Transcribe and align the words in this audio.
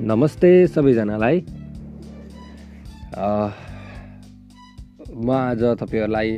नमस्ते 0.00 0.50
सबैजनालाई। 0.66 1.40
म 5.12 5.28
आज 5.30 5.62
तपाईँहरूलाई 5.76 6.30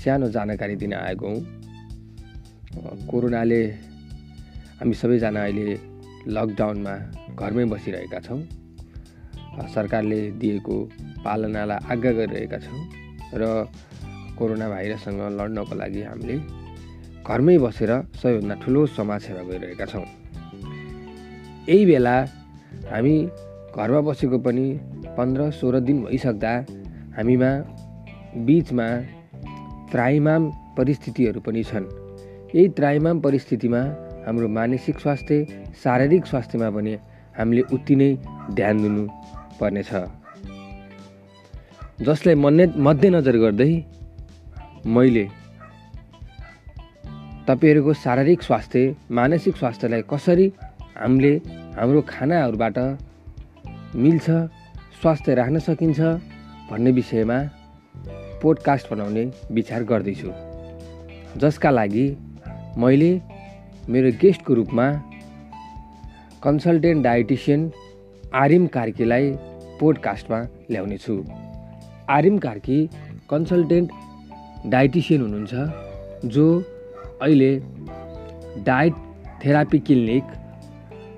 सानो 0.00 0.28
जानकारी 0.32 0.76
दिन 0.80 0.92
आएको 0.94 1.28
हुँ। 1.28 1.36
कोरोनाले 3.10 3.60
हामी 4.80 4.94
सबैजना 4.94 5.40
अहिले 5.42 5.66
लकडाउनमा 6.32 6.94
घरमै 7.36 7.64
बसिरहेका 7.76 8.18
छौँ। 8.24 8.40
सरकारले 9.68 10.20
दिएको 10.40 10.76
पालनालाई 11.24 11.78
आज्ञा 11.92 12.12
गरिरहेका 12.18 12.58
छौँ 12.58 12.80
र 13.36 13.68
कोरोना 14.38 14.66
भाइरससँग 14.72 15.20
लड्नको 15.36 15.74
लागि 15.76 16.02
हामीले 16.08 16.36
घरमै 17.20 17.56
बसेर 17.60 17.92
सबैभन्दा 18.16 18.54
ठुलो 18.64 18.80
समाजसेवा 18.96 19.42
गरिरहेका 19.44 19.86
छौँ। 19.92 20.06
यही 21.68 21.84
बेला 21.86 22.16
हामी 22.92 23.16
घरमा 23.76 24.00
बसेको 24.06 24.38
पनि 24.46 24.66
पन्ध्र 25.16 25.50
सोह्र 25.58 25.80
दिन 25.88 26.02
भइसक्दा 26.04 26.52
हामीमा 27.16 27.50
बिचमा 28.46 28.86
त्राइमाम 29.92 30.42
परिस्थितिहरू 30.76 31.40
पनि 31.46 31.62
छन्। 31.70 31.86
यही 32.54 32.68
त्राइमाम 32.78 33.20
परिस्थितिमा 33.20 33.80
हाम्रो 34.26 34.48
मानसिक 34.56 34.98
स्वास्थ्य 35.00 35.36
शारीरिक 35.82 36.26
स्वास्थ्यमा 36.26 36.68
पनि 36.76 36.92
हामीले 37.38 37.62
उति 37.74 37.94
नै 37.96 38.10
ध्यान 38.56 38.82
दिनु 38.82 39.02
पर्नेछ। 39.60 39.90
जसलाई 42.06 42.34
मन्ने 42.44 42.66
मध्यनजर 42.86 43.36
गर्दै 43.44 43.72
मैले 44.94 45.24
तपाईँहरूको 47.48 47.92
शारीरिक 48.04 48.42
स्वास्थ्य 48.42 48.84
मानसिक 49.18 49.56
स्वास्थ्यलाई 49.56 50.02
कसरी 50.12 50.46
हामीले 51.00 51.32
हाम्रो 51.76 52.00
खानाहरूबाट 52.08 52.78
मिल्छ 53.96 54.30
स्वास्थ्य 55.00 55.34
राख्न 55.34 55.58
सकिन्छ 55.58 56.00
भन्ने 56.70 56.90
विषयमा 56.90 57.38
पोडकास्ट 58.42 58.90
बनाउने 58.90 59.24
विचार 59.50 59.84
गर्दैछु। 59.84 60.32
जसका 61.40 61.70
लागि 61.70 62.04
मैले 62.78 63.10
मेरो 63.88 64.10
गेस्टको 64.20 64.54
रूपमा 64.54 64.86
कन्सल्टेन्ट 66.44 67.04
डायटिसियन 67.04 67.70
आर्यम 68.42 68.66
कार्कीलाई 68.66 69.32
पोडकास्टमा 69.80 70.40
ल्याउनेछु। 70.70 71.16
आर्यम 72.10 72.38
कार्की 72.38 72.78
कन्सल्टेन्ट 73.30 73.90
डायटिसियन 74.66 75.20
हुनुहुन्छ 75.22 76.28
जो 76.34 76.46
अहिले 77.22 77.52
diet 78.68 78.94
therapy 79.44 79.78
clinic 79.78 80.24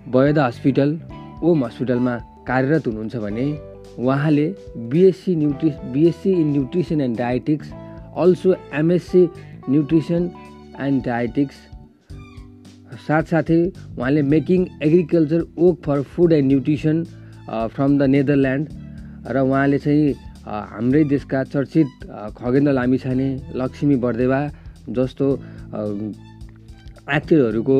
Vaid 0.06 0.38
hospital 0.38 0.98
Om 1.42 1.64
हस्पिटलमा 1.64 2.16
कार्यरत 2.46 2.86
हुनुहुन्छ 2.86 3.16
भने 3.18 3.46
उहाँले 3.98 4.46
BSc 4.90 5.34
nutri 5.36 5.70
BSc 5.92 6.32
in 6.32 6.50
nutrition 6.52 7.00
and 7.00 7.16
dietetics 7.18 7.70
also 8.16 8.54
MSc 8.74 9.22
nutrition 9.68 10.30
and 10.80 11.04
dietetics 11.04 11.56
साथसाथै 13.06 13.60
उहाँले 13.98 14.22
making 14.24 14.66
agriculture 14.82 15.46
oak 15.58 15.82
for 15.84 16.02
food 16.14 16.32
and 16.32 16.48
nutrition 16.48 17.04
from 17.74 17.98
the 17.98 18.02
Netherland 18.10 18.68
र 19.28 19.40
उहाँले 19.42 19.78
चाहिँ 19.78 20.14
हाम्रै 20.46 21.04
देशका 21.08 21.44
चर्चित 21.46 21.86
खगेन्द्र 22.36 22.72
लामिछाने 22.72 23.28
लक्ष्मी 23.56 23.96
बर्देवा 24.04 24.40
जस्तो 24.90 25.30
एक्टरहरूको 27.10 27.78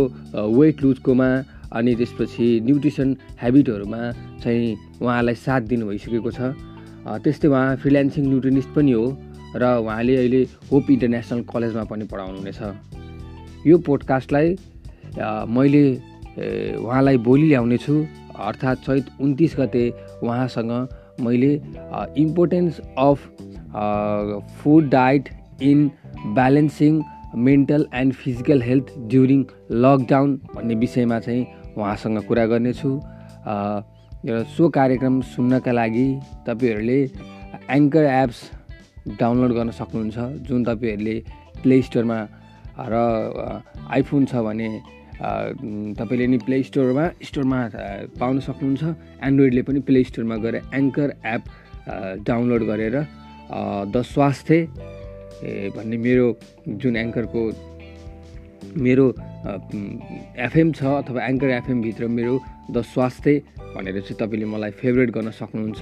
वेट 0.53 0.83
लुजकोमा 0.83 1.28
अनि 1.75 1.95
त्यसपछि 1.95 2.47
न्युट्रिसन 2.65 3.17
हेबिटहरूमा 3.43 4.01
चाहिँ 4.43 4.77
उहाँलाई 5.03 5.35
साथ 5.45 5.61
दिनु 5.71 5.87
भइसकेको 5.89 6.31
छ। 6.31 6.41
त्यस्तै 7.25 7.49
उहाँ 7.49 7.77
फ्रिल्यान्सिङ 7.83 8.25
न्युट्रिनिस्ट 8.29 8.71
पनि 8.75 8.93
हो 8.93 9.05
र 9.57 9.65
उहाँले 9.85 10.17
अहिले 10.17 10.43
होप 10.71 10.91
इन्टरनेसनल 10.91 11.41
कलेजमा 11.53 11.85
पनि 11.91 12.05
पढाउनुहुनेछ। 12.12 12.61
यो 13.67 13.79
पोडकास्टलाई 13.87 14.57
मैले 15.57 15.85
उहाँलाई 16.83 17.17
भोलि 17.27 17.47
ल्याउनेछु 17.49 17.95
अर्थात् 18.47 18.85
चैत 18.87 19.06
उन्तिस 19.21 19.55
गते 19.59 19.85
उहाँसँग 20.23 20.73
मैले 21.25 21.53
importance 22.23 22.81
of 22.99 23.19
food 24.59 24.89
diet 24.91 25.29
in 25.62 25.91
balancing 26.35 27.03
mental 27.47 27.87
and 27.95 28.12
physical 28.15 28.62
health 28.62 28.91
during 29.11 29.45
lockdown 29.85 30.35
भन्ने 30.55 30.75
विषयमा 30.83 31.19
चाहिँ 31.21 31.47
उहाँसँग 31.77 32.19
कुरा 32.29 32.45
गर्नेछु। 32.47 32.91
र 34.25 34.43
सो 34.57 34.69
कार्यक्रम 34.73 35.21
सुन्नका 35.21 35.73
लागि 35.73 36.09
तपाईँहरूले 36.47 36.99
एङ्कर 37.77 38.05
एप्स 38.05 38.39
डाउनलोड 39.21 39.53
गर्न 39.53 39.71
सक्नुहुन्छ 39.71 40.19
जुन 40.49 40.65
तपाईँहरूले 40.65 41.17
प्ले 41.62 41.77
स्टोरमा 41.83 42.19
र 42.89 42.95
आइफोन 43.93 44.25
छ 44.27 44.35
भने 44.47 44.71
तपाईँले 45.99 46.27
नि 46.27 46.39
प्ले 46.47 46.62
स्टोरमा 46.62 47.05
स्टोरमा 47.23 47.61
पाउन 48.19 48.41
सक्नुहुन्छ। 48.49 48.83
एन्ड्रोइडले 49.29 49.62
पनि 49.62 49.81
प्ले 49.89 50.01
स्टोरमा 50.05 50.37
गएर 50.45 50.56
एङ्कर 50.75 51.09
एप 51.35 51.43
डाउनलोड 52.25 52.62
गरेर 52.65 52.97
द 53.93 54.03
स्वास्थ्य 54.15 54.56
भन्ने 55.77 55.97
मेरो 56.06 56.27
जुन 56.81 56.97
एङ्करको 56.97 57.43
मेरो 58.81 59.06
एफएम 59.44 60.72
छ 60.72 60.84
अथवा 60.84 61.27
एङ्कर 61.27 61.50
एफएमभित्र 61.60 62.06
मेरो 62.09 62.34
द 62.71 62.82
स्वास्थ्य 62.82 63.32
भनेर 63.77 64.00
चाहिँ 64.00 64.16
तपाईँले 64.21 64.47
मलाई 64.47 64.71
फेभरेट 64.81 65.10
गर्न 65.10 65.31
सक्नुहुन्छ 65.31 65.81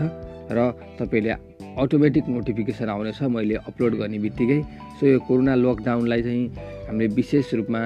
र 0.51 0.59
तपाईँले 0.99 1.31
अटोमेटिक 1.79 2.25
नोटिफिकेसन 2.29 2.89
आउनेछ 2.91 3.23
मैले 3.23 3.55
अपलोड 3.65 3.93
गर्ने 3.97 4.19
बित्तिकै। 4.19 4.61
सो 4.99 5.07
यो 5.07 5.19
कोरोना 5.29 5.55
लकडाउनलाई 5.55 6.23
चाहिँ 6.23 6.45
हामीले 6.89 7.15
विशेष 7.15 7.55
रूपमा 7.55 7.83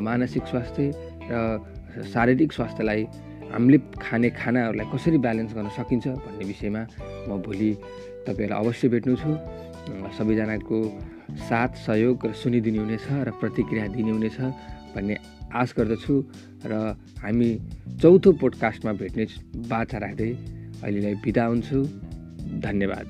मानसिक 0.00 0.42
स्वास्थ्य 0.46 0.82
र 1.32 2.04
शारीरिक 2.12 2.52
स्वास्थ्यलाई 2.52 3.02
हामीले 3.54 3.78
खाने 4.02 4.28
खानाहरूलाई 4.34 4.86
कसरी 4.92 5.18
ब्यालेन्स 5.24 5.52
गर्न 5.54 5.68
सकिन्छ 5.78 6.06
भन्ने 6.26 6.44
विषयमा 6.50 6.82
म 7.28 7.30
भोलि 7.46 7.70
तपाईँहरूलाई 8.26 8.58
अवश्य 8.64 8.88
भेट्नु 8.92 9.14
छु। 9.22 9.30
सबैजनाको 10.18 10.78
साथ 11.48 11.70
सहयोग 11.86 12.26
र 12.26 12.32
सुनिदिने 12.34 12.78
हुनेछ 12.78 13.06
र 13.26 13.30
प्रतिक्रिया 13.40 13.86
दिने 13.94 14.10
हुनेछ 14.10 14.38
भन्ने 14.94 15.14
आश 15.54 15.74
गर्दछु 15.78 16.14
र 16.66 16.72
हामी 17.22 17.50
चौथो 18.02 18.30
पोडकास्टमा 18.42 18.92
भेट्ने 19.00 19.24
बाचा 19.70 19.98
राख्दै 20.04 20.30
अहिलेलाई 20.82 21.14
बिदा 21.24 21.44
हुन्छु। 21.46 21.78
धन्यवाद। 22.64 23.08